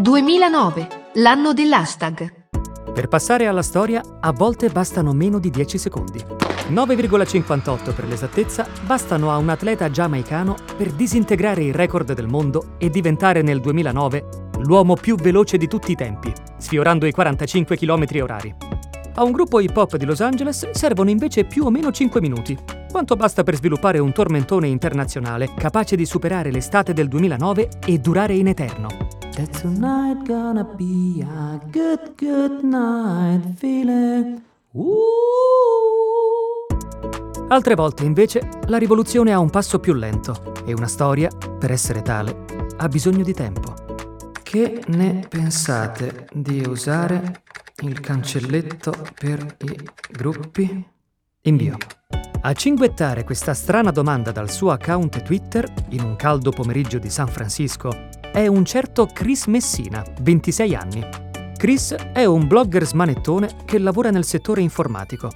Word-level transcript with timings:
2009, 0.00 0.88
l'anno 1.16 1.52
dell'hashtag. 1.52 2.32
Per 2.90 3.08
passare 3.08 3.46
alla 3.46 3.60
storia, 3.60 4.00
a 4.20 4.32
volte 4.32 4.70
bastano 4.70 5.12
meno 5.12 5.38
di 5.38 5.50
10 5.50 5.76
secondi. 5.76 6.24
9,58 6.70 7.94
per 7.94 8.06
l'esattezza 8.06 8.66
bastano 8.86 9.30
a 9.30 9.36
un 9.36 9.50
atleta 9.50 9.90
giamaicano 9.90 10.54
per 10.74 10.92
disintegrare 10.92 11.64
il 11.64 11.74
record 11.74 12.14
del 12.14 12.28
mondo 12.28 12.76
e 12.78 12.88
diventare 12.88 13.42
nel 13.42 13.60
2009 13.60 14.24
l'uomo 14.60 14.94
più 14.94 15.16
veloce 15.16 15.58
di 15.58 15.68
tutti 15.68 15.92
i 15.92 15.96
tempi, 15.96 16.32
sfiorando 16.56 17.04
i 17.04 17.12
45 17.12 17.76
km 17.76 18.06
orari. 18.22 18.54
A 19.16 19.22
un 19.22 19.32
gruppo 19.32 19.60
hip 19.60 19.76
hop 19.76 19.96
di 19.96 20.06
Los 20.06 20.22
Angeles 20.22 20.70
servono 20.70 21.10
invece 21.10 21.44
più 21.44 21.64
o 21.64 21.70
meno 21.70 21.90
5 21.90 22.22
minuti, 22.22 22.58
quanto 22.90 23.16
basta 23.16 23.42
per 23.42 23.56
sviluppare 23.56 23.98
un 23.98 24.12
tormentone 24.12 24.66
internazionale 24.66 25.52
capace 25.54 25.94
di 25.94 26.06
superare 26.06 26.50
l'estate 26.50 26.94
del 26.94 27.08
2009 27.08 27.68
e 27.84 27.98
durare 27.98 28.32
in 28.32 28.46
eterno. 28.46 29.09
That 29.40 29.58
tonight 29.58 30.26
gonna 30.26 30.64
be 30.64 31.22
a 31.22 31.58
good, 31.70 32.12
good 32.18 32.62
night 32.62 33.56
feeling. 33.56 34.42
Altre 37.48 37.74
volte, 37.74 38.04
invece, 38.04 38.46
la 38.66 38.76
rivoluzione 38.76 39.32
ha 39.32 39.38
un 39.38 39.48
passo 39.48 39.78
più 39.78 39.94
lento 39.94 40.52
e 40.66 40.74
una 40.74 40.88
storia, 40.88 41.30
per 41.58 41.70
essere 41.70 42.02
tale, 42.02 42.44
ha 42.76 42.88
bisogno 42.88 43.22
di 43.22 43.32
tempo. 43.32 43.72
Che 44.42 44.82
ne 44.88 45.24
pensate 45.26 46.26
di 46.34 46.62
usare 46.66 47.42
il 47.82 47.98
cancelletto 47.98 48.92
per 49.18 49.56
i 49.64 49.88
gruppi? 50.10 50.86
Invio. 51.44 51.78
A 52.42 52.52
cinguettare 52.52 53.24
questa 53.24 53.54
strana 53.54 53.90
domanda 53.90 54.32
dal 54.32 54.50
suo 54.50 54.70
account 54.70 55.22
Twitter, 55.22 55.66
in 55.90 56.02
un 56.02 56.16
caldo 56.16 56.50
pomeriggio 56.50 56.98
di 56.98 57.08
San 57.08 57.28
Francisco, 57.28 58.19
è 58.32 58.46
un 58.46 58.64
certo 58.64 59.06
Chris 59.06 59.46
Messina, 59.46 60.04
26 60.20 60.74
anni. 60.74 61.04
Chris 61.56 61.92
è 62.12 62.24
un 62.24 62.46
blogger 62.46 62.86
smanettone 62.86 63.50
che 63.64 63.78
lavora 63.78 64.10
nel 64.10 64.24
settore 64.24 64.60
informatico. 64.60 65.30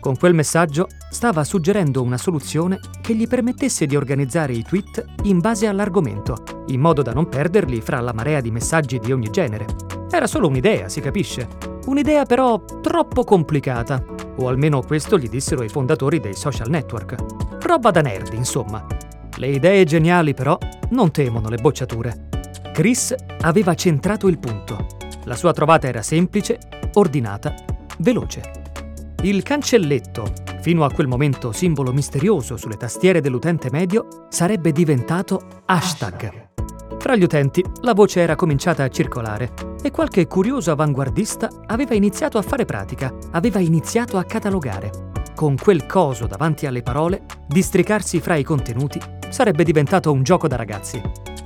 Con 0.00 0.16
quel 0.16 0.34
messaggio 0.34 0.88
stava 1.10 1.44
suggerendo 1.44 2.02
una 2.02 2.18
soluzione 2.18 2.80
che 3.00 3.14
gli 3.14 3.26
permettesse 3.26 3.86
di 3.86 3.96
organizzare 3.96 4.52
i 4.52 4.62
tweet 4.62 5.04
in 5.22 5.38
base 5.38 5.66
all'argomento, 5.66 6.64
in 6.66 6.80
modo 6.80 7.02
da 7.02 7.12
non 7.12 7.28
perderli 7.28 7.80
fra 7.80 8.00
la 8.00 8.12
marea 8.12 8.40
di 8.40 8.50
messaggi 8.50 8.98
di 8.98 9.12
ogni 9.12 9.30
genere. 9.30 9.66
Era 10.10 10.26
solo 10.26 10.48
un'idea, 10.48 10.88
si 10.88 11.00
capisce. 11.00 11.48
Un'idea 11.86 12.24
però 12.24 12.62
troppo 12.80 13.24
complicata 13.24 14.02
o 14.36 14.48
almeno 14.48 14.82
questo 14.82 15.18
gli 15.18 15.28
dissero 15.28 15.62
i 15.62 15.68
fondatori 15.68 16.18
dei 16.18 16.34
social 16.34 16.68
network. 16.68 17.14
Roba 17.60 17.90
da 17.90 18.00
nerd, 18.00 18.32
insomma. 18.32 18.84
Le 19.36 19.46
idee 19.46 19.84
geniali, 19.84 20.34
però, 20.34 20.58
non 20.90 21.10
temono 21.10 21.48
le 21.48 21.56
bocciature. 21.56 22.29
Chris 22.72 23.14
aveva 23.40 23.74
centrato 23.74 24.28
il 24.28 24.38
punto. 24.38 24.86
La 25.24 25.36
sua 25.36 25.52
trovata 25.52 25.86
era 25.86 26.02
semplice, 26.02 26.58
ordinata, 26.94 27.54
veloce. 27.98 28.42
Il 29.22 29.42
cancelletto, 29.42 30.32
fino 30.60 30.84
a 30.84 30.90
quel 30.90 31.06
momento 31.06 31.52
simbolo 31.52 31.92
misterioso 31.92 32.56
sulle 32.56 32.76
tastiere 32.76 33.20
dell'utente 33.20 33.68
medio, 33.70 34.26
sarebbe 34.30 34.72
diventato 34.72 35.62
hashtag. 35.66 36.48
Fra 36.98 37.16
gli 37.16 37.22
utenti 37.22 37.64
la 37.80 37.94
voce 37.94 38.20
era 38.20 38.36
cominciata 38.36 38.84
a 38.84 38.88
circolare 38.88 39.52
e 39.82 39.90
qualche 39.90 40.26
curioso 40.26 40.70
avanguardista 40.70 41.48
aveva 41.66 41.94
iniziato 41.94 42.38
a 42.38 42.42
fare 42.42 42.64
pratica, 42.64 43.12
aveva 43.32 43.58
iniziato 43.58 44.18
a 44.18 44.24
catalogare. 44.24 45.08
Con 45.34 45.56
quel 45.56 45.86
coso 45.86 46.26
davanti 46.26 46.66
alle 46.66 46.82
parole, 46.82 47.24
districarsi 47.46 48.20
fra 48.20 48.36
i 48.36 48.44
contenuti 48.44 49.00
sarebbe 49.30 49.64
diventato 49.64 50.12
un 50.12 50.22
gioco 50.22 50.48
da 50.48 50.56
ragazzi. 50.56 51.00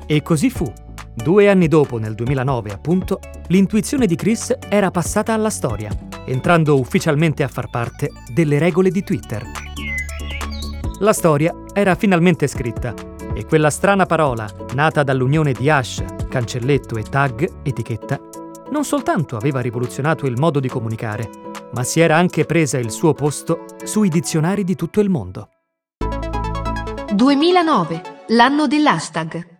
E 0.07 0.23
così 0.23 0.51
fu. 0.51 0.71
Due 1.15 1.49
anni 1.49 1.69
dopo, 1.69 1.99
nel 1.99 2.15
2009 2.17 2.73
appunto, 2.73 3.21
l'intuizione 3.47 4.07
di 4.07 4.17
Chris 4.17 4.53
era 4.69 4.91
passata 4.91 5.33
alla 5.33 5.49
storia, 5.49 5.91
entrando 6.25 6.77
ufficialmente 6.79 7.45
a 7.45 7.49
far 7.49 7.71
parte 7.71 8.11
delle 8.33 8.59
regole 8.59 8.91
di 8.91 9.05
Twitter. 9.05 9.47
La 10.99 11.13
storia 11.13 11.55
era 11.73 11.95
finalmente 11.95 12.49
scritta 12.49 12.95
e 13.33 13.45
quella 13.47 13.71
strana 13.71 14.07
parola, 14.07 14.49
nata 14.75 15.05
dall'unione 15.05 15.53
di 15.53 15.71
hash, 15.71 16.03
cancelletto 16.29 16.97
e 16.97 17.03
tag, 17.05 17.49
etichetta, 17.63 18.19
non 18.71 18.85
soltanto 18.85 19.37
aveva 19.37 19.61
rivoluzionato 19.61 20.27
il 20.27 20.37
modo 20.37 20.59
di 20.59 20.69
comunicare, 20.69 21.31
ma 21.73 21.85
si 21.85 22.01
era 22.01 22.17
anche 22.17 22.45
presa 22.45 22.79
il 22.79 22.91
suo 22.91 23.15
posto 23.15 23.67
sui 23.85 24.09
dizionari 24.09 24.65
di 24.65 24.75
tutto 24.75 25.01
il 25.01 25.11
mondo. 25.11 25.49
2009, 27.15 28.03
l'anno 28.29 28.67
dell'hashtag. 28.67 29.54